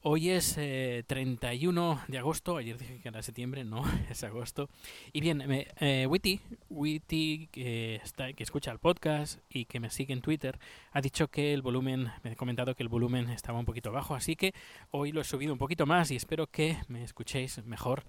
Hoy 0.00 0.30
es 0.30 0.54
eh, 0.58 1.02
31 1.08 2.02
de 2.06 2.18
agosto, 2.18 2.56
ayer 2.56 2.78
dije 2.78 3.00
que 3.00 3.08
era 3.08 3.20
septiembre, 3.20 3.64
no, 3.64 3.82
es 4.10 4.22
agosto. 4.22 4.70
Y 5.12 5.20
bien, 5.20 5.38
me, 5.46 5.66
eh, 5.80 6.06
Witty, 6.08 6.40
Witty 6.70 7.48
que, 7.50 7.96
está, 7.96 8.32
que 8.32 8.44
escucha 8.44 8.70
el 8.70 8.78
podcast 8.78 9.40
y 9.50 9.64
que 9.64 9.80
me 9.80 9.90
sigue 9.90 10.12
en 10.12 10.20
Twitter, 10.20 10.58
ha 10.92 11.00
dicho 11.00 11.28
que 11.28 11.52
el 11.52 11.62
volumen, 11.62 12.12
me 12.22 12.30
ha 12.30 12.36
comentado 12.36 12.76
que 12.76 12.84
el 12.84 12.88
volumen 12.88 13.28
estaba 13.30 13.58
un 13.58 13.64
poquito 13.64 13.90
bajo, 13.90 14.14
así 14.14 14.36
que 14.36 14.54
hoy 14.92 15.10
lo 15.10 15.20
he 15.20 15.24
subido 15.24 15.52
un 15.52 15.58
poquito 15.58 15.84
más 15.84 16.12
y 16.12 16.16
espero 16.16 16.46
que 16.46 16.76
me 16.86 17.02
escuchéis 17.02 17.64
mejor. 17.64 18.04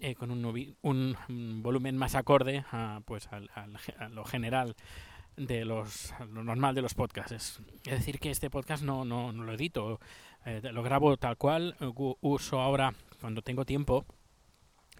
eh, 0.00 0.14
con 0.14 0.30
un, 0.30 0.76
un, 0.82 1.62
volumen 1.62 1.96
más 1.96 2.14
acorde 2.14 2.64
a, 2.72 3.00
pues, 3.04 3.28
al- 3.32 3.50
al 3.54 3.76
a 3.98 4.08
lo 4.08 4.24
general 4.24 4.74
de 5.36 5.64
los 5.64 6.12
lo 6.32 6.42
normal 6.44 6.74
de 6.76 6.82
los 6.82 6.94
podcasts. 6.94 7.60
Es 7.84 7.90
decir, 7.98 8.18
que 8.20 8.30
este 8.30 8.50
podcast 8.50 8.82
no, 8.84 9.04
no, 9.04 9.32
no 9.32 9.42
lo 9.44 9.52
edito, 9.54 10.00
eh, 10.46 10.60
lo 10.72 10.82
grabo 10.82 11.16
tal 11.16 11.36
cual, 11.36 11.76
uso 12.20 12.60
ahora 12.60 12.94
cuando 13.20 13.42
tengo 13.42 13.64
tiempo 13.64 14.04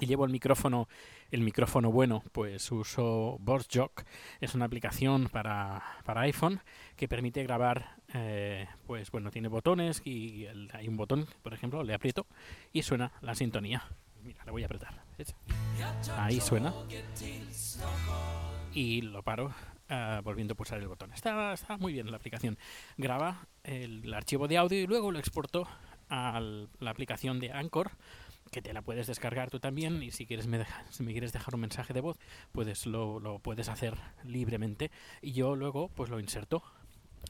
y 0.00 0.06
llevo 0.06 0.24
el 0.24 0.32
micrófono, 0.32 0.88
el 1.30 1.42
micrófono 1.42 1.92
bueno, 1.92 2.22
pues 2.32 2.70
uso 2.72 3.36
VoiceJock, 3.40 4.02
es 4.40 4.54
una 4.54 4.64
aplicación 4.64 5.28
para, 5.28 5.82
para 6.04 6.22
iPhone 6.22 6.60
que 6.96 7.08
permite 7.08 7.42
grabar, 7.42 7.96
eh, 8.12 8.66
pues 8.86 9.10
bueno, 9.10 9.30
tiene 9.30 9.48
botones 9.48 10.02
y 10.04 10.46
hay 10.72 10.88
un 10.88 10.96
botón, 10.96 11.26
por 11.42 11.54
ejemplo, 11.54 11.82
le 11.84 11.94
aprieto 11.94 12.26
y 12.72 12.82
suena 12.82 13.12
la 13.20 13.34
sintonía. 13.34 13.84
Mira, 14.22 14.42
le 14.46 14.52
voy 14.52 14.62
a 14.62 14.66
apretar. 14.66 15.04
Ahí 16.16 16.40
suena. 16.40 16.72
Y 18.72 19.02
lo 19.02 19.22
paro 19.22 19.52
ah, 19.88 20.20
volviendo 20.24 20.52
a 20.52 20.56
pulsar 20.56 20.78
el 20.80 20.88
botón. 20.88 21.12
Está, 21.12 21.52
está 21.52 21.76
muy 21.76 21.92
bien 21.92 22.10
la 22.10 22.16
aplicación. 22.16 22.58
Graba 22.96 23.46
el 23.62 24.12
archivo 24.12 24.48
de 24.48 24.58
audio 24.58 24.80
y 24.80 24.86
luego 24.86 25.10
lo 25.12 25.18
exporto 25.18 25.66
a 26.08 26.40
la 26.40 26.90
aplicación 26.90 27.40
de 27.40 27.50
Anchor, 27.52 27.90
que 28.50 28.62
te 28.62 28.72
la 28.72 28.82
puedes 28.82 29.06
descargar 29.06 29.50
tú 29.50 29.58
también. 29.60 30.02
Y 30.02 30.10
si 30.10 30.26
quieres 30.26 30.46
me, 30.46 30.58
deja- 30.58 30.84
si 30.90 31.02
me 31.02 31.12
quieres 31.12 31.32
dejar 31.32 31.54
un 31.54 31.62
mensaje 31.62 31.92
de 31.92 32.00
voz, 32.00 32.18
pues 32.52 32.86
lo, 32.86 33.18
lo 33.20 33.38
puedes 33.38 33.68
hacer 33.68 33.94
libremente. 34.24 34.90
Y 35.22 35.32
yo 35.32 35.56
luego 35.56 35.88
pues 35.88 36.10
lo 36.10 36.20
inserto. 36.20 36.62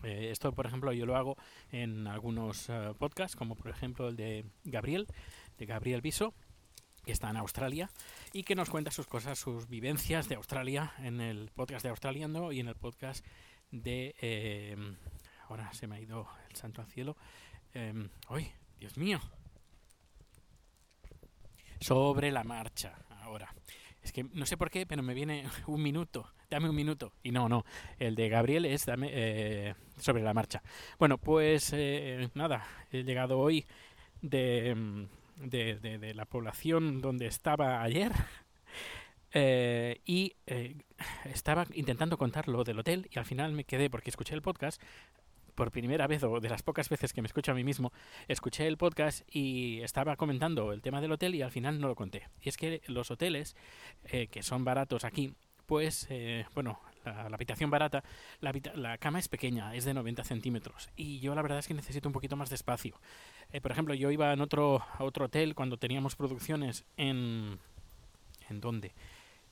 Eh, 0.03 0.29
esto, 0.33 0.53
por 0.53 0.67
ejemplo, 0.67 0.93
yo 0.93 1.07
lo 1.07 1.17
hago 1.17 1.37
en 1.71 2.07
algunos 2.09 2.69
eh, 2.69 2.93
podcasts, 2.99 3.37
como 3.37 3.55
por 3.55 3.71
ejemplo 3.71 4.09
el 4.09 4.17
de 4.17 4.45
Gabriel, 4.65 5.07
de 5.57 5.67
Gabriel 5.67 6.03
Viso, 6.03 6.35
que 7.05 7.13
está 7.13 7.31
en 7.31 7.37
Australia 7.37 7.91
y 8.33 8.43
que 8.43 8.55
nos 8.55 8.71
cuenta 8.71 8.91
sus 8.91 9.07
cosas, 9.07 9.39
sus 9.39 9.69
vivencias 9.69 10.29
de 10.29 10.37
Australia 10.37 10.93
en 10.99 11.21
el 11.21 11.51
podcast 11.55 11.83
de 11.83 11.91
Australiando 11.91 12.53
y 12.53 12.61
en 12.61 12.69
el 12.69 12.77
podcast 12.77 13.25
de... 13.71 14.15
eh, 14.21 14.77
ahora 15.49 15.73
se 15.73 15.87
me 15.87 15.97
ha 15.97 16.01
ido 16.01 16.27
el 16.49 16.57
santo 16.57 16.81
al 16.81 16.89
cielo. 16.89 17.17
Eh, 17.75 18.09
¡Ay, 18.29 18.53
Dios 18.79 18.97
mío! 18.97 19.21
Sobre 21.81 22.31
la 22.31 22.45
marcha, 22.45 22.95
ahora. 23.23 23.55
Es 24.03 24.13
que 24.13 24.25
no 24.25 24.47
sé 24.47 24.57
por 24.57 24.71
qué, 24.71 24.87
pero 24.87 25.03
me 25.03 25.15
viene 25.15 25.49
un 25.67 25.83
minuto. 25.83 26.31
Dame 26.51 26.69
un 26.69 26.77
minuto. 26.77 27.13
Y 27.23 27.33
no, 27.33 27.49
no. 27.49 27.65
El 27.99 28.15
de 28.15 28.29
Gabriel 28.29 28.65
es 28.65 28.87
dame, 28.87 29.11
eh, 29.13 29.75
sobre 29.99 30.23
la 30.23 30.35
marcha. 30.35 30.63
Bueno, 30.99 31.19
pues 31.19 31.73
eh, 31.75 32.29
nada. 32.35 32.67
He 32.91 33.03
llegado 33.03 33.39
hoy 33.39 33.67
de, 34.23 34.75
mm, 34.75 35.05
de, 35.37 35.77
de- 35.77 36.15
la 36.15 36.25
población 36.25 37.01
donde 37.01 37.27
estaba 37.27 37.83
ayer. 37.83 38.13
eh, 39.33 40.01
y 40.05 40.35
eh, 40.47 40.77
estaba 41.25 41.67
intentando 41.75 42.17
contar 42.19 42.49
lo 42.49 42.65
del 42.65 42.79
hotel 42.79 43.09
y 43.11 43.19
al 43.19 43.25
final 43.25 43.53
me 43.53 43.65
quedé 43.65 43.91
porque 43.91 44.11
escuché 44.11 44.35
el 44.35 44.43
podcast 44.43 44.81
por 45.55 45.71
primera 45.71 46.07
vez 46.07 46.23
o 46.25 46.41
de 46.41 46.49
las 46.49 46.63
pocas 46.63 46.89
veces 46.89 47.13
que 47.13 47.23
me 47.23 47.27
escucho 47.27 47.53
a 47.53 47.55
mí 47.55 47.63
mismo, 47.63 47.93
escuché 48.27 48.67
el 48.67 48.77
podcast 48.77 49.23
y 49.31 49.81
estaba 49.83 50.17
comentando 50.17 50.73
el 50.73 50.83
tema 50.83 51.01
del 51.01 51.13
hotel 51.13 51.35
y 51.35 51.43
al 51.43 51.53
final 51.53 51.81
no 51.81 51.87
lo 51.89 51.95
conté. 51.95 52.29
Y 52.41 52.49
es 52.49 52.57
que 52.57 52.83
los 52.87 53.11
hoteles, 53.13 53.55
eh, 54.05 54.27
que 54.27 54.43
son 54.43 54.65
baratos 54.65 55.05
aquí, 55.05 55.35
pues, 55.67 56.09
bueno, 56.55 56.81
la, 57.05 57.23
habitación 57.35 57.71
barata, 57.71 58.03
la, 58.41 58.53
la 58.75 58.99
cama 58.99 59.19
es 59.19 59.29
pequeña, 59.29 59.75
es 59.75 59.85
de 59.85 59.95
90 59.95 60.25
centímetros. 60.25 60.89
Y 60.97 61.21
yo 61.21 61.35
la 61.35 61.43
verdad 61.43 61.59
es 61.59 61.69
que 61.69 61.75
necesito 61.75 62.09
un 62.09 62.13
poquito 62.13 62.37
más 62.37 62.49
de 62.51 62.57
espacio. 62.57 62.99
Eh, 63.53 63.61
por 63.61 63.71
ejemplo, 63.73 63.95
yo 63.95 64.11
iba 64.11 64.33
en 64.33 64.41
otro, 64.41 64.83
a 64.99 65.05
otro 65.05 65.27
hotel 65.27 65.55
cuando 65.55 65.77
teníamos 65.77 66.17
producciones 66.17 66.85
en... 66.97 67.59
¿En 68.51 68.61
dónde? 68.61 68.93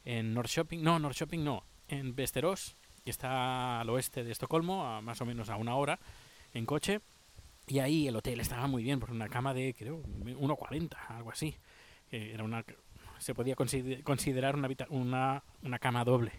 En 0.04 0.34
North 0.34 0.50
Shopping, 0.50 0.82
no, 0.82 0.98
North 0.98 1.16
Shopping 1.16 1.42
no, 1.42 1.64
en 1.88 2.14
Västerås, 2.14 2.76
que 3.04 3.10
está 3.10 3.80
al 3.80 3.88
oeste 3.90 4.22
de 4.24 4.32
Estocolmo, 4.32 4.84
a 4.86 5.00
más 5.00 5.20
o 5.20 5.24
menos 5.24 5.48
a 5.48 5.56
una 5.56 5.76
hora 5.76 5.98
en 6.52 6.66
coche. 6.66 7.00
Y 7.66 7.78
ahí 7.78 8.08
el 8.08 8.16
hotel 8.16 8.40
estaba 8.40 8.66
muy 8.66 8.82
bien, 8.82 9.00
por 9.00 9.10
una 9.10 9.28
cama 9.28 9.54
de, 9.54 9.74
creo, 9.78 10.02
1,40, 10.02 10.96
algo 11.08 11.30
así. 11.30 11.56
Era 12.10 12.44
una, 12.44 12.64
se 13.18 13.34
podía 13.34 13.54
consider- 13.54 14.02
considerar 14.02 14.56
una, 14.56 14.68
una, 14.90 15.42
una 15.62 15.78
cama 15.78 16.04
doble. 16.04 16.32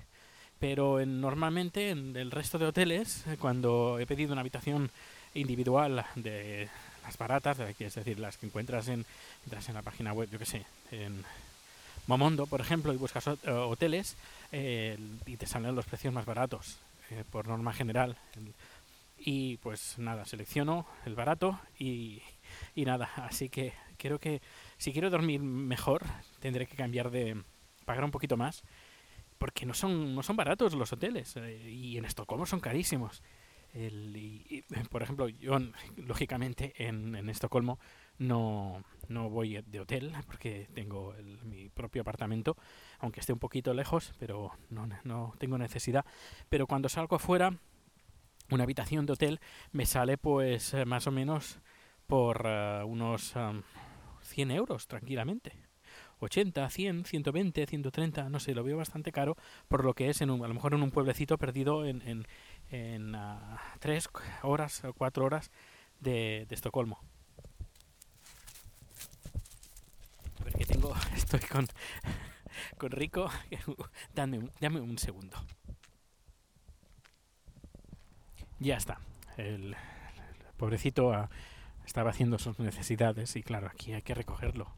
Pero 0.63 1.01
en- 1.01 1.19
normalmente 1.19 1.89
en 1.89 2.15
el 2.15 2.31
resto 2.31 2.57
de 2.57 2.67
hoteles, 2.67 3.27
eh, 3.27 3.35
cuando 3.37 3.99
he 3.99 4.05
pedido 4.05 4.31
una 4.31 4.39
habitación 4.39 4.89
individual 5.33 6.05
de 6.15 6.69
las 7.03 7.17
baratas, 7.17 7.59
es 7.59 7.95
decir, 7.95 8.17
las 8.17 8.37
que 8.37 8.45
encuentras 8.45 8.87
en, 8.87 9.05
entras 9.43 9.67
en 9.67 9.75
la 9.75 9.81
página 9.81 10.13
web, 10.13 10.29
yo 10.31 10.39
qué 10.39 10.45
sé, 10.45 10.65
en 10.91 11.21
Momondo, 12.07 12.47
por 12.47 12.61
ejemplo, 12.61 12.93
y 12.93 12.95
buscas 12.95 13.27
eh, 13.27 13.49
hoteles 13.51 14.15
eh, 14.53 14.97
y 15.25 15.35
te 15.35 15.47
salen 15.47 15.75
los 15.75 15.85
precios 15.85 16.13
más 16.13 16.25
baratos, 16.25 16.77
eh, 17.11 17.25
por 17.29 17.45
norma 17.45 17.73
general. 17.73 18.15
Y 19.19 19.57
pues 19.57 19.95
nada, 19.97 20.23
selecciono 20.23 20.85
el 21.05 21.13
barato 21.13 21.59
y, 21.77 22.21
y 22.73 22.85
nada, 22.85 23.09
así 23.17 23.49
que 23.49 23.73
creo 23.97 24.17
que 24.17 24.41
si 24.77 24.93
quiero 24.93 25.09
dormir 25.09 25.41
mejor 25.41 26.03
tendré 26.39 26.67
que 26.67 26.77
cambiar 26.77 27.11
de 27.11 27.35
pagar 27.83 28.05
un 28.05 28.11
poquito 28.11 28.37
más 28.37 28.63
porque 29.43 29.65
no 29.65 29.73
son 29.73 30.15
no 30.15 30.23
son 30.23 30.37
baratos 30.37 30.73
los 30.73 30.93
hoteles 30.93 31.35
eh, 31.35 31.69
y 31.69 31.97
en 31.97 32.05
Estocolmo 32.05 32.45
son 32.45 32.61
carísimos. 32.61 33.21
Por 34.89 35.03
ejemplo, 35.03 35.27
yo 35.27 35.57
lógicamente 35.97 36.73
en, 36.77 37.27
Estocolmo 37.27 37.77
no, 38.19 38.81
no 39.09 39.29
voy 39.29 39.61
de 39.61 39.81
hotel 39.81 40.13
porque 40.27 40.69
tengo 40.73 41.13
el- 41.15 41.43
mi 41.43 41.67
propio 41.67 42.03
apartamento, 42.03 42.55
aunque 42.99 43.19
esté 43.19 43.33
un 43.33 43.39
poquito 43.39 43.73
lejos, 43.73 44.13
pero 44.17 44.53
no, 44.69 44.87
no 45.03 45.33
tengo 45.39 45.57
necesidad. 45.57 46.05
Pero 46.47 46.65
cuando 46.65 46.87
salgo 46.87 47.17
afuera, 47.17 47.53
una 48.49 48.63
habitación 48.63 49.05
de 49.05 49.11
hotel 49.11 49.41
me 49.73 49.85
sale 49.85 50.17
pues 50.17 50.73
eh, 50.73 50.85
más 50.85 51.05
o 51.05 51.11
menos 51.11 51.59
por 52.07 52.43
eh, 52.45 52.81
unos 52.85 53.35
am, 53.35 53.63
100 54.21 54.51
euros 54.51 54.87
tranquilamente. 54.87 55.62
80, 56.23 56.69
100, 56.69 57.05
120, 57.05 57.65
130, 57.65 58.29
no 58.29 58.39
sé, 58.39 58.53
lo 58.53 58.63
veo 58.63 58.77
bastante 58.77 59.11
caro 59.11 59.37
por 59.67 59.83
lo 59.83 59.93
que 59.93 60.09
es 60.09 60.21
en 60.21 60.29
un, 60.29 60.43
a 60.43 60.47
lo 60.47 60.53
mejor 60.53 60.73
en 60.73 60.83
un 60.83 60.91
pueblecito 60.91 61.37
perdido 61.37 61.85
en, 61.85 62.01
en, 62.07 62.27
en 62.71 63.15
ah, 63.15 63.61
tres 63.79 64.09
horas 64.41 64.83
o 64.83 64.93
cuatro 64.93 65.25
horas 65.25 65.51
de, 65.99 66.47
Estocolmo. 66.49 66.99
A 70.39 70.43
ver 70.43 70.53
que 70.53 70.65
tengo, 70.65 70.93
estoy 71.15 71.39
con, 71.41 71.67
con 72.77 72.91
Rico, 72.91 73.29
dame 74.13 74.39
un, 74.39 74.51
dame 74.59 74.79
un 74.79 74.97
segundo. 74.97 75.37
Ya 78.59 78.77
está. 78.77 78.99
El, 79.37 79.73
el 79.73 79.75
pobrecito 80.57 81.11
ah, 81.11 81.29
estaba 81.85 82.11
haciendo 82.11 82.39
sus 82.39 82.59
necesidades 82.59 83.35
y 83.35 83.43
claro, 83.43 83.67
aquí 83.67 83.93
hay 83.93 84.01
que 84.01 84.13
recogerlo. 84.13 84.73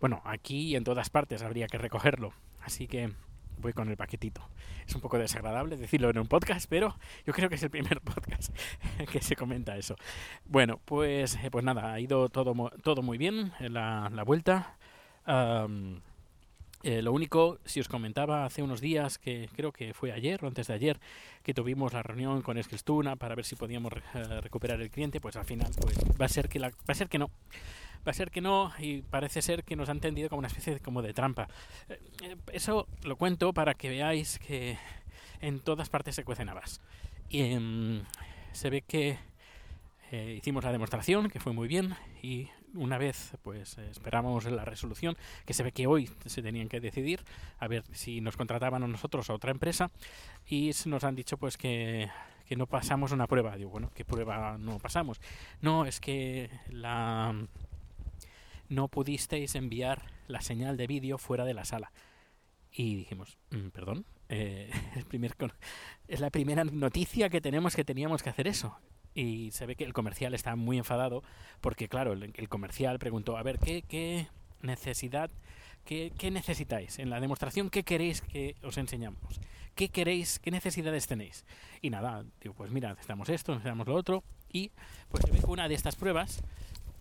Bueno, 0.00 0.22
aquí 0.24 0.68
y 0.68 0.76
en 0.76 0.84
todas 0.84 1.10
partes 1.10 1.42
habría 1.42 1.66
que 1.66 1.78
recogerlo. 1.78 2.32
Así 2.62 2.86
que 2.86 3.12
voy 3.58 3.72
con 3.72 3.88
el 3.88 3.96
paquetito. 3.96 4.40
Es 4.86 4.94
un 4.94 5.00
poco 5.00 5.18
desagradable 5.18 5.76
decirlo 5.76 6.10
en 6.10 6.18
un 6.18 6.26
podcast, 6.26 6.68
pero 6.68 6.96
yo 7.26 7.32
creo 7.32 7.48
que 7.48 7.56
es 7.56 7.62
el 7.62 7.70
primer 7.70 8.00
podcast 8.02 8.54
que 9.10 9.20
se 9.20 9.36
comenta 9.36 9.76
eso. 9.76 9.96
Bueno, 10.46 10.80
pues, 10.84 11.36
eh, 11.42 11.50
pues 11.50 11.64
nada, 11.64 11.92
ha 11.92 12.00
ido 12.00 12.28
todo, 12.28 12.70
todo 12.82 13.02
muy 13.02 13.18
bien 13.18 13.52
eh, 13.60 13.68
la, 13.68 14.10
la 14.12 14.22
vuelta. 14.24 14.76
Eh, 16.82 17.02
lo 17.02 17.12
único, 17.12 17.58
si 17.64 17.80
os 17.80 17.88
comentaba 17.88 18.44
hace 18.44 18.62
unos 18.62 18.80
días, 18.80 19.18
que 19.18 19.48
creo 19.54 19.72
que 19.72 19.94
fue 19.94 20.12
ayer 20.12 20.44
o 20.44 20.48
antes 20.48 20.66
de 20.68 20.74
ayer, 20.74 21.00
que 21.42 21.54
tuvimos 21.54 21.92
la 21.92 22.02
reunión 22.02 22.42
con 22.42 22.58
Eskilstuna 22.58 23.16
para 23.16 23.34
ver 23.34 23.44
si 23.44 23.56
podíamos 23.56 23.92
eh, 24.14 24.40
recuperar 24.40 24.80
el 24.80 24.90
cliente, 24.90 25.20
pues 25.20 25.36
al 25.36 25.44
final 25.44 25.70
pues 25.80 25.98
va 26.20 26.24
a 26.26 26.28
ser 26.28 26.48
que 26.48 26.58
la, 26.58 26.68
va 26.70 26.92
a 26.92 26.94
ser 26.94 27.08
que 27.08 27.18
no. 27.18 27.30
Va 28.06 28.12
a 28.12 28.14
ser 28.14 28.30
que 28.30 28.40
no 28.40 28.72
y 28.78 29.02
parece 29.02 29.42
ser 29.42 29.62
que 29.62 29.76
nos 29.76 29.90
han 29.90 30.00
tendido 30.00 30.30
como 30.30 30.38
una 30.38 30.48
especie 30.48 30.74
de, 30.74 30.80
como 30.80 31.02
de 31.02 31.12
trampa. 31.12 31.48
Eh, 31.88 32.36
Eso 32.52 32.86
lo 33.02 33.16
cuento 33.16 33.52
para 33.52 33.74
que 33.74 33.90
veáis 33.90 34.38
que 34.38 34.78
en 35.42 35.60
todas 35.60 35.90
partes 35.90 36.14
se 36.14 36.24
cuecen 36.24 36.48
habas. 36.48 36.80
Y 37.28 37.42
em, 37.42 38.02
se 38.52 38.70
ve 38.70 38.82
que 38.82 39.18
Eh, 40.12 40.34
hicimos 40.38 40.64
la 40.64 40.72
demostración, 40.72 41.30
que 41.30 41.38
fue 41.38 41.52
muy 41.52 41.68
bien, 41.68 41.94
y 42.20 42.48
una 42.74 42.98
vez 42.98 43.32
pues 43.42 43.78
esperamos 43.78 44.44
la 44.44 44.64
resolución, 44.64 45.16
que 45.44 45.54
se 45.54 45.62
ve 45.62 45.72
que 45.72 45.86
hoy 45.86 46.10
se 46.26 46.42
tenían 46.42 46.68
que 46.68 46.80
decidir, 46.80 47.20
a 47.58 47.68
ver 47.68 47.84
si 47.92 48.20
nos 48.20 48.36
contrataban 48.36 48.82
a 48.82 48.88
nosotros 48.88 49.30
a 49.30 49.34
otra 49.34 49.50
empresa, 49.50 49.90
y 50.46 50.70
nos 50.86 51.04
han 51.04 51.14
dicho 51.14 51.36
pues 51.36 51.56
que, 51.56 52.08
que 52.46 52.56
no 52.56 52.66
pasamos 52.66 53.12
una 53.12 53.26
prueba. 53.26 53.56
Digo, 53.56 53.70
bueno, 53.70 53.90
¿qué 53.94 54.04
prueba 54.04 54.58
no 54.58 54.78
pasamos? 54.78 55.20
No, 55.60 55.86
es 55.86 56.00
que 56.00 56.50
la 56.68 57.34
no 58.68 58.88
pudisteis 58.88 59.54
enviar 59.56 60.02
la 60.28 60.40
señal 60.40 60.76
de 60.76 60.86
vídeo 60.86 61.18
fuera 61.18 61.44
de 61.44 61.54
la 61.54 61.64
sala. 61.64 61.92
Y 62.72 62.94
dijimos, 62.94 63.36
"Mm, 63.50 63.68
perdón, 63.70 64.06
eh, 64.28 64.70
es 66.08 66.20
la 66.20 66.30
primera 66.30 66.64
noticia 66.64 67.28
que 67.28 67.40
tenemos 67.40 67.74
que 67.74 67.84
teníamos 67.84 68.22
que 68.22 68.30
hacer 68.30 68.46
eso. 68.46 68.78
Y 69.14 69.50
se 69.52 69.66
ve 69.66 69.76
que 69.76 69.84
el 69.84 69.92
comercial 69.92 70.34
está 70.34 70.54
muy 70.56 70.78
enfadado 70.78 71.22
porque, 71.60 71.88
claro, 71.88 72.12
el, 72.12 72.48
comercial 72.48 72.98
preguntó, 72.98 73.36
a 73.36 73.42
ver, 73.42 73.58
¿qué, 73.58 73.82
qué 73.82 74.28
necesidad, 74.62 75.30
qué, 75.84 76.12
qué 76.16 76.30
necesitáis? 76.30 76.98
En 76.98 77.10
la 77.10 77.20
demostración, 77.20 77.70
¿qué 77.70 77.82
queréis 77.82 78.20
que 78.20 78.56
os 78.62 78.78
enseñamos? 78.78 79.40
¿Qué 79.74 79.88
queréis, 79.88 80.38
qué 80.38 80.50
necesidades 80.50 81.06
tenéis? 81.06 81.44
Y 81.80 81.90
nada, 81.90 82.24
digo, 82.40 82.54
pues 82.54 82.70
mira, 82.70 82.90
necesitamos 82.90 83.28
esto, 83.28 83.52
necesitamos 83.52 83.86
lo 83.86 83.94
otro. 83.94 84.24
Y 84.52 84.70
pues 85.08 85.24
se 85.24 85.30
ve 85.30 85.38
que 85.38 85.46
una 85.46 85.68
de 85.68 85.74
estas 85.74 85.96
pruebas 85.96 86.42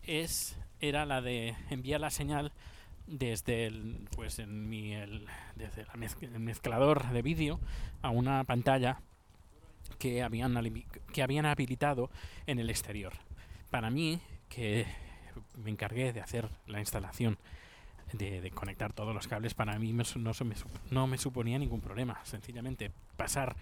es, 0.03 0.57
era 0.79 1.05
la 1.05 1.21
de 1.21 1.55
enviar 1.69 1.99
la 1.99 2.09
señal 2.09 2.53
desde 3.05 3.65
el, 3.65 4.07
pues 4.15 4.39
en 4.39 4.69
mi, 4.69 4.93
el, 4.93 5.25
desde 5.55 5.85
el 6.21 6.39
mezclador 6.39 7.09
de 7.09 7.21
vídeo 7.21 7.59
a 8.01 8.09
una 8.11 8.43
pantalla 8.43 9.01
que 9.97 10.23
habían, 10.23 10.83
que 11.13 11.23
habían 11.23 11.45
habilitado 11.45 12.09
en 12.47 12.59
el 12.59 12.69
exterior. 12.69 13.13
Para 13.69 13.89
mí, 13.89 14.19
que 14.49 14.85
me 15.63 15.69
encargué 15.71 16.13
de 16.13 16.21
hacer 16.21 16.49
la 16.67 16.79
instalación, 16.79 17.37
de, 18.13 18.41
de 18.41 18.51
conectar 18.51 18.91
todos 18.93 19.13
los 19.13 19.27
cables, 19.27 19.53
para 19.53 19.77
mí 19.77 19.93
me 19.93 20.03
no, 20.15 20.31
me, 20.43 20.55
no 20.89 21.07
me 21.07 21.17
suponía 21.17 21.59
ningún 21.59 21.81
problema. 21.81 22.19
Sencillamente 22.23 22.91
pasar 23.17 23.55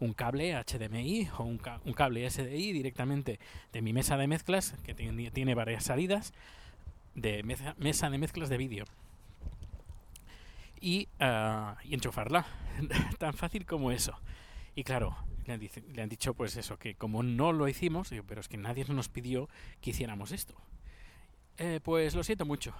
un 0.00 0.12
cable 0.12 0.54
HDMI 0.54 1.30
o 1.38 1.44
un, 1.44 1.60
un 1.84 1.92
cable 1.94 2.28
SDI 2.28 2.72
directamente 2.72 3.38
de 3.72 3.82
mi 3.82 3.92
mesa 3.92 4.16
de 4.16 4.26
mezclas, 4.26 4.74
que 4.84 4.94
tiene, 4.94 5.30
tiene 5.30 5.54
varias 5.54 5.84
salidas, 5.84 6.34
de 7.14 7.42
meza, 7.44 7.74
mesa 7.78 8.10
de 8.10 8.18
mezclas 8.18 8.48
de 8.48 8.56
vídeo. 8.58 8.84
Y, 10.80 11.08
ah, 11.20 11.76
y 11.84 11.94
enchufarla. 11.94 12.44
Tan 13.18 13.32
fácil 13.32 13.64
como 13.64 13.90
eso. 13.90 14.18
Y 14.74 14.82
claro, 14.84 15.16
le 15.46 15.52
han, 15.54 15.60
dice- 15.60 15.82
le 15.92 16.02
han 16.02 16.08
dicho 16.08 16.34
pues 16.34 16.56
eso, 16.56 16.78
que 16.78 16.94
como 16.94 17.22
no 17.22 17.52
lo 17.52 17.68
hicimos, 17.68 18.10
pero 18.26 18.40
es 18.40 18.48
que 18.48 18.56
nadie 18.56 18.84
nos 18.86 19.08
pidió 19.08 19.48
que 19.80 19.90
hiciéramos 19.90 20.32
esto. 20.32 20.54
"Eh, 21.58 21.80
pues 21.82 22.14
lo 22.14 22.24
siento 22.24 22.44
mucho. 22.44 22.74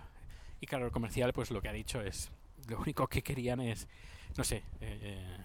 Y 0.60 0.66
claro, 0.66 0.86
el 0.86 0.92
comercial 0.92 1.32
pues 1.32 1.50
lo 1.50 1.60
que 1.62 1.68
ha 1.68 1.72
dicho 1.72 2.00
es, 2.00 2.30
lo 2.68 2.80
único 2.80 3.06
que 3.06 3.22
querían 3.22 3.60
es, 3.60 3.86
no 4.36 4.44
sé, 4.44 4.62
eh, 4.80 5.36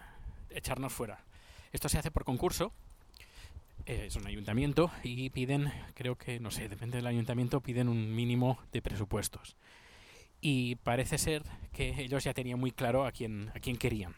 echarnos 0.50 0.94
fuera. 0.94 1.24
Esto 1.72 1.90
se 1.90 2.00
hace 2.00 2.10
por 2.10 2.24
concurso, 2.24 2.72
eh, 3.86 4.06
es 4.08 4.16
un 4.16 4.26
ayuntamiento 4.26 4.92
y 5.04 5.30
piden, 5.30 5.72
creo 5.94 6.16
que, 6.16 6.40
no 6.40 6.50
sé, 6.52 6.68
depende 6.70 6.98
del 6.98 7.08
ayuntamiento, 7.08 7.62
piden 7.62 7.90
un 7.90 8.16
mínimo 8.16 8.58
de 8.72 8.82
presupuestos. 8.82 9.56
Y 10.42 10.76
parece 10.78 11.18
ser 11.18 11.44
que 11.74 11.90
ellos 12.02 12.24
ya 12.24 12.34
tenían 12.34 12.60
muy 12.60 12.72
claro 12.72 13.06
a 13.06 13.12
quién, 13.12 13.52
a 13.54 13.60
quién 13.60 13.78
querían. 13.78 14.16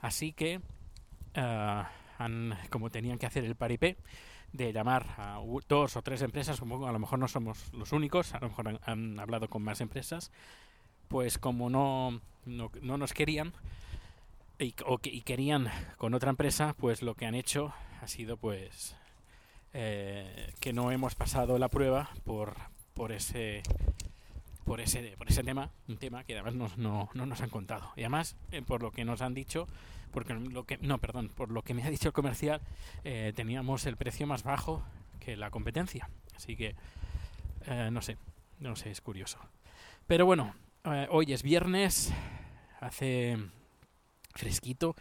Así 0.00 0.32
que 0.32 0.60
ah, 1.36 1.90
han, 2.18 2.56
como 2.70 2.90
tenían 2.90 3.18
que 3.18 3.26
hacer 3.26 3.44
el 3.44 3.54
paripé 3.56 3.96
de 4.52 4.72
llamar 4.72 5.06
a 5.18 5.40
dos 5.68 5.96
o 5.96 6.02
tres 6.02 6.22
empresas, 6.22 6.56
supongo 6.56 6.86
a 6.86 6.92
lo 6.92 6.98
mejor 6.98 7.18
no 7.18 7.28
somos 7.28 7.72
los 7.72 7.92
únicos, 7.92 8.34
a 8.34 8.40
lo 8.40 8.48
mejor 8.48 8.68
han, 8.68 8.78
han 8.84 9.20
hablado 9.20 9.48
con 9.48 9.62
más 9.62 9.80
empresas, 9.80 10.30
pues 11.08 11.38
como 11.38 11.68
no, 11.70 12.20
no, 12.46 12.70
no 12.80 12.96
nos 12.96 13.12
querían 13.12 13.52
y, 14.58 14.74
o 14.86 14.98
que- 14.98 15.10
y 15.10 15.20
querían 15.22 15.68
con 15.98 16.14
otra 16.14 16.30
empresa, 16.30 16.74
pues 16.78 17.02
lo 17.02 17.14
que 17.14 17.26
han 17.26 17.34
hecho 17.34 17.74
ha 18.00 18.08
sido 18.08 18.36
pues 18.38 18.96
eh, 19.74 20.52
que 20.60 20.72
no 20.72 20.90
hemos 20.90 21.14
pasado 21.14 21.58
la 21.58 21.68
prueba 21.68 22.10
por, 22.24 22.54
por 22.94 23.12
ese 23.12 23.62
por 24.66 24.80
ese 24.82 25.14
por 25.16 25.28
ese 25.30 25.42
tema 25.42 25.70
un 25.88 25.96
tema 25.96 26.24
que 26.24 26.34
además 26.34 26.54
nos- 26.54 26.76
no, 26.76 27.08
no 27.14 27.24
nos 27.24 27.40
han 27.40 27.48
contado. 27.50 27.92
Y 27.96 28.00
además 28.00 28.36
eh, 28.50 28.60
por 28.60 28.82
lo 28.82 28.90
que 28.92 29.04
nos 29.06 29.22
han 29.22 29.32
dicho 29.32 29.66
porque 30.10 30.34
lo 30.34 30.64
que 30.64 30.76
no 30.78 30.98
perdón 30.98 31.30
por 31.34 31.50
lo 31.50 31.62
que 31.62 31.72
me 31.72 31.82
ha 31.84 31.88
dicho 31.90 32.08
el 32.08 32.12
comercial 32.12 32.60
eh, 33.04 33.32
teníamos 33.34 33.86
el 33.86 33.96
precio 33.96 34.26
más 34.26 34.42
bajo 34.42 34.82
que 35.20 35.36
la 35.36 35.50
competencia. 35.50 36.10
Así 36.36 36.56
que 36.56 36.74
eh, 37.66 37.88
no 37.90 38.02
sé 38.02 38.18
no 38.60 38.76
sé 38.76 38.90
es 38.90 39.00
curioso. 39.00 39.38
Pero 40.06 40.26
bueno 40.26 40.54
hoy 41.10 41.32
es 41.32 41.42
viernes 41.42 42.12
hace 42.80 43.38
fresquito 44.34 44.94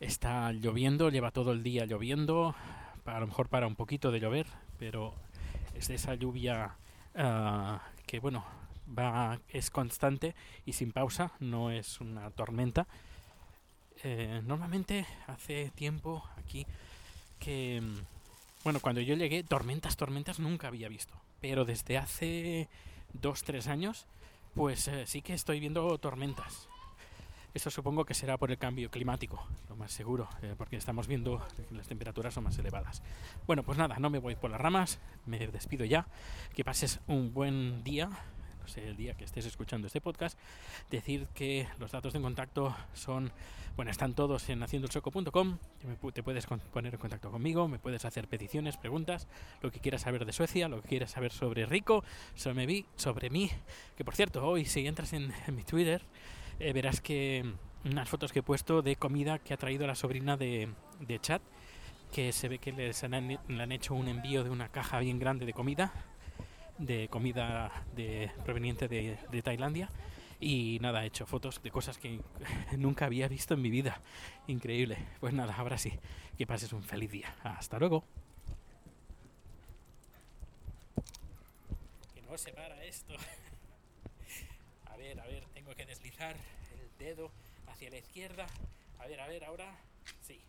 está 0.00 0.50
lloviendo 0.52 1.08
lleva 1.10 1.30
todo 1.30 1.52
el 1.52 1.62
día 1.62 1.86
lloviendo 1.86 2.54
a 3.06 3.20
lo 3.20 3.26
mejor 3.26 3.48
para 3.48 3.66
un 3.66 3.76
poquito 3.76 4.10
de 4.10 4.20
llover 4.20 4.46
pero 4.78 5.14
es 5.74 5.88
de 5.88 5.94
esa 5.94 6.14
lluvia 6.14 6.76
ah, 7.14 7.80
que 8.06 8.18
bueno 8.18 8.44
va 8.86 9.40
es 9.48 9.70
constante 9.70 10.34
y 10.66 10.72
sin 10.72 10.92
pausa 10.92 11.32
no 11.40 11.70
es 11.70 12.00
una 12.00 12.30
tormenta 12.30 12.86
Eh, 14.02 14.42
normalmente 14.44 15.06
hace 15.28 15.70
tiempo 15.70 16.24
aquí 16.36 16.66
que 17.38 17.80
mm, 17.80 17.98
bueno 18.64 18.80
cuando 18.80 19.00
yo 19.00 19.14
llegué 19.14 19.44
tormentas 19.44 19.96
tormentas 19.96 20.40
nunca 20.40 20.66
había 20.68 20.88
visto 20.88 21.14
pero 21.40 21.64
desde 21.64 21.96
hace 21.96 22.68
dos 23.12 23.44
tres 23.44 23.68
años 23.68 24.06
pues 24.54 24.88
eh, 24.88 25.06
sí 25.06 25.22
que 25.22 25.32
estoy 25.32 25.60
viendo 25.60 25.96
tormentas 25.98 26.68
esto 27.54 27.70
supongo 27.70 28.04
que 28.04 28.14
será 28.14 28.36
por 28.36 28.50
el 28.50 28.58
cambio 28.58 28.90
climático, 28.90 29.46
lo 29.68 29.76
más 29.76 29.92
seguro, 29.92 30.28
eh, 30.42 30.56
porque 30.58 30.76
estamos 30.76 31.06
viendo 31.06 31.40
que 31.54 31.72
las 31.72 31.86
temperaturas 31.86 32.34
son 32.34 32.42
más 32.42 32.58
elevadas. 32.58 33.00
Bueno, 33.46 33.62
pues 33.62 33.78
nada, 33.78 33.96
no 34.00 34.10
me 34.10 34.18
voy 34.18 34.34
por 34.34 34.50
las 34.50 34.60
ramas, 34.60 34.98
me 35.24 35.38
despido 35.38 35.84
ya. 35.84 36.08
Que 36.52 36.64
pases 36.64 36.98
un 37.06 37.32
buen 37.32 37.84
día, 37.84 38.10
no 38.64 38.68
sé, 38.68 38.88
el 38.88 38.96
día 38.96 39.12
que 39.14 39.24
estés 39.24 39.44
escuchando 39.44 39.86
este 39.88 40.00
podcast. 40.00 40.38
Decir 40.90 41.26
que 41.34 41.68
los 41.78 41.92
datos 41.92 42.14
de 42.14 42.20
contacto 42.22 42.74
son, 42.94 43.30
bueno, 43.76 43.90
están 43.90 44.14
todos 44.14 44.48
en 44.48 44.62
pu- 46.00 46.14
Te 46.14 46.22
puedes 46.22 46.46
poner 46.46 46.94
en 46.94 46.98
contacto 46.98 47.30
conmigo, 47.30 47.68
me 47.68 47.78
puedes 47.78 48.06
hacer 48.06 48.26
peticiones, 48.26 48.78
preguntas, 48.78 49.28
lo 49.60 49.70
que 49.70 49.80
quieras 49.80 50.00
saber 50.00 50.24
de 50.24 50.32
Suecia, 50.32 50.66
lo 50.68 50.80
que 50.80 50.88
quieras 50.88 51.10
saber 51.10 51.30
sobre 51.30 51.66
Rico, 51.66 52.04
sobre 52.34 52.66
mí, 52.66 52.86
sobre 52.96 53.28
mí. 53.28 53.50
Que 53.98 54.04
por 54.04 54.14
cierto, 54.16 54.42
hoy 54.46 54.64
si 54.64 54.86
entras 54.86 55.12
en, 55.12 55.30
mi 55.54 55.62
Twitter, 55.62 56.00
eh, 56.58 56.72
verás 56.72 57.02
que 57.02 57.44
mm, 57.84 57.88
unas 57.90 58.08
fotos 58.08 58.32
que 58.32 58.38
he 58.38 58.42
puesto 58.42 58.80
de 58.80 58.96
comida 58.96 59.38
que 59.40 59.52
ha 59.52 59.58
traído 59.58 59.86
la 59.86 59.94
sobrina 59.94 60.38
de, 60.38 60.70
de 61.00 61.18
Chat, 61.18 61.42
que 62.12 62.32
se 62.32 62.48
ve 62.48 62.58
que 62.58 62.72
les 62.72 63.02
le 63.02 63.62
han 63.62 63.72
hecho 63.72 63.92
un 63.94 64.08
envío 64.08 64.42
de 64.42 64.48
una 64.48 64.70
caja 64.70 65.00
bien 65.00 65.18
grande 65.18 65.44
de 65.44 65.52
comida, 65.52 65.92
de 66.78 67.08
comida 67.08 67.84
de, 67.94 68.30
proveniente 68.44 68.88
de, 68.88 69.18
de 69.30 69.42
Tailandia. 69.42 69.88
Y 70.40 70.78
nada, 70.80 71.04
he 71.04 71.06
hecho 71.06 71.26
fotos 71.26 71.62
de 71.62 71.70
cosas 71.70 71.98
que 71.98 72.20
nunca 72.76 73.06
había 73.06 73.28
visto 73.28 73.54
en 73.54 73.62
mi 73.62 73.70
vida. 73.70 74.00
Increíble. 74.46 74.98
Pues 75.20 75.32
nada, 75.32 75.54
ahora 75.54 75.78
sí, 75.78 75.92
que 76.36 76.46
pases 76.46 76.72
un 76.72 76.82
feliz 76.82 77.10
día. 77.10 77.34
Hasta 77.42 77.78
luego. 77.78 78.04
Que 82.14 82.22
no 82.22 82.36
se 82.36 82.52
para 82.52 82.84
esto. 82.84 83.14
A 84.86 84.96
ver, 84.96 85.20
a 85.20 85.26
ver, 85.26 85.44
tengo 85.52 85.74
que 85.74 85.84
deslizar 85.84 86.34
el 86.34 86.98
dedo 86.98 87.30
hacia 87.66 87.90
la 87.90 87.98
izquierda. 87.98 88.46
A 89.00 89.06
ver, 89.06 89.20
a 89.20 89.26
ver, 89.26 89.44
ahora. 89.44 89.76
Sí. 90.22 90.40